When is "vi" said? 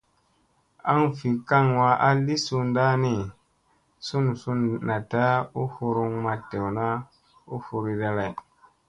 1.15-1.29